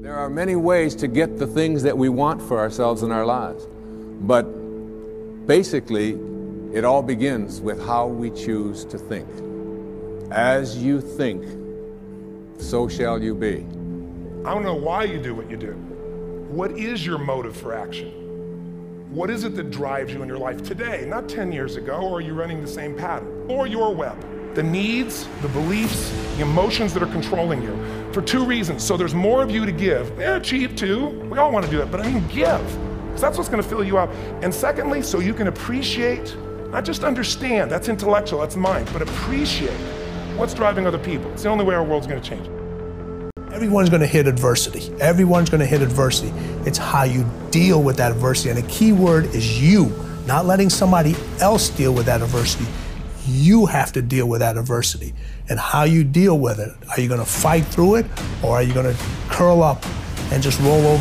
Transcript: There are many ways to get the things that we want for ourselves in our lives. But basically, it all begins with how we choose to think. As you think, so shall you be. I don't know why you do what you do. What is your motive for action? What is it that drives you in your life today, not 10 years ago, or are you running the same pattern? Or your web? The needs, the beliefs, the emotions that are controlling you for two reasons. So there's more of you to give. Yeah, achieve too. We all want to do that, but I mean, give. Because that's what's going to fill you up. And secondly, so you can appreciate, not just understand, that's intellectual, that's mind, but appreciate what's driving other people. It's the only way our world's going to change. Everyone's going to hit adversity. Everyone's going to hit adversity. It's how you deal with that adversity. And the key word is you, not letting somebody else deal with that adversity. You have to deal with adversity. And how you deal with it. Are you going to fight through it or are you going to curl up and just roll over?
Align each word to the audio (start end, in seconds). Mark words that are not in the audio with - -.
There 0.00 0.16
are 0.16 0.30
many 0.30 0.56
ways 0.56 0.94
to 0.94 1.08
get 1.08 1.36
the 1.36 1.46
things 1.46 1.82
that 1.82 1.98
we 1.98 2.08
want 2.08 2.40
for 2.40 2.58
ourselves 2.58 3.02
in 3.02 3.12
our 3.12 3.26
lives. 3.26 3.68
But 4.22 4.44
basically, 5.46 6.18
it 6.72 6.86
all 6.86 7.02
begins 7.02 7.60
with 7.60 7.84
how 7.84 8.06
we 8.06 8.30
choose 8.30 8.86
to 8.86 8.96
think. 8.96 9.28
As 10.32 10.82
you 10.82 11.02
think, 11.02 11.44
so 12.58 12.88
shall 12.88 13.22
you 13.22 13.34
be. 13.34 13.66
I 14.46 14.54
don't 14.54 14.62
know 14.62 14.74
why 14.74 15.04
you 15.04 15.20
do 15.20 15.34
what 15.34 15.50
you 15.50 15.58
do. 15.58 15.72
What 16.48 16.70
is 16.78 17.04
your 17.04 17.18
motive 17.18 17.54
for 17.54 17.74
action? 17.74 18.08
What 19.10 19.28
is 19.28 19.44
it 19.44 19.54
that 19.56 19.70
drives 19.70 20.14
you 20.14 20.22
in 20.22 20.28
your 20.28 20.38
life 20.38 20.62
today, 20.62 21.04
not 21.06 21.28
10 21.28 21.52
years 21.52 21.76
ago, 21.76 22.00
or 22.00 22.18
are 22.18 22.20
you 22.22 22.32
running 22.32 22.62
the 22.62 22.68
same 22.68 22.96
pattern? 22.96 23.44
Or 23.50 23.66
your 23.66 23.94
web? 23.94 24.16
The 24.54 24.62
needs, 24.62 25.28
the 25.42 25.48
beliefs, 25.48 26.10
the 26.36 26.42
emotions 26.42 26.92
that 26.94 27.02
are 27.02 27.12
controlling 27.12 27.62
you 27.62 27.76
for 28.12 28.20
two 28.20 28.44
reasons. 28.44 28.82
So 28.82 28.96
there's 28.96 29.14
more 29.14 29.42
of 29.42 29.50
you 29.50 29.64
to 29.64 29.72
give. 29.72 30.12
Yeah, 30.18 30.36
achieve 30.36 30.74
too. 30.74 31.06
We 31.30 31.38
all 31.38 31.52
want 31.52 31.64
to 31.66 31.70
do 31.70 31.78
that, 31.78 31.90
but 31.90 32.00
I 32.00 32.10
mean, 32.10 32.26
give. 32.26 32.60
Because 33.06 33.20
that's 33.20 33.38
what's 33.38 33.48
going 33.48 33.62
to 33.62 33.68
fill 33.68 33.84
you 33.84 33.98
up. 33.98 34.10
And 34.42 34.52
secondly, 34.52 35.02
so 35.02 35.20
you 35.20 35.34
can 35.34 35.46
appreciate, 35.46 36.36
not 36.70 36.84
just 36.84 37.04
understand, 37.04 37.70
that's 37.70 37.88
intellectual, 37.88 38.40
that's 38.40 38.56
mind, 38.56 38.88
but 38.92 39.02
appreciate 39.02 39.70
what's 40.36 40.54
driving 40.54 40.86
other 40.86 40.98
people. 40.98 41.30
It's 41.32 41.44
the 41.44 41.48
only 41.48 41.64
way 41.64 41.74
our 41.74 41.84
world's 41.84 42.06
going 42.06 42.20
to 42.20 42.28
change. 42.28 42.48
Everyone's 43.52 43.90
going 43.90 44.00
to 44.00 44.06
hit 44.06 44.26
adversity. 44.26 44.92
Everyone's 45.00 45.50
going 45.50 45.60
to 45.60 45.66
hit 45.66 45.82
adversity. 45.82 46.32
It's 46.66 46.78
how 46.78 47.04
you 47.04 47.24
deal 47.50 47.82
with 47.82 47.96
that 47.98 48.10
adversity. 48.10 48.50
And 48.50 48.58
the 48.58 48.68
key 48.68 48.92
word 48.92 49.26
is 49.26 49.60
you, 49.60 49.92
not 50.26 50.46
letting 50.46 50.70
somebody 50.70 51.14
else 51.40 51.68
deal 51.68 51.92
with 51.94 52.06
that 52.06 52.22
adversity. 52.22 52.66
You 53.30 53.66
have 53.66 53.92
to 53.92 54.02
deal 54.02 54.28
with 54.28 54.42
adversity. 54.42 55.14
And 55.48 55.58
how 55.58 55.84
you 55.84 56.04
deal 56.04 56.38
with 56.38 56.58
it. 56.58 56.72
Are 56.90 57.00
you 57.00 57.08
going 57.08 57.20
to 57.20 57.26
fight 57.26 57.64
through 57.64 57.96
it 57.96 58.06
or 58.42 58.56
are 58.56 58.62
you 58.62 58.74
going 58.74 58.92
to 58.92 59.02
curl 59.28 59.62
up 59.62 59.84
and 60.32 60.42
just 60.42 60.60
roll 60.60 60.86
over? 60.86 60.98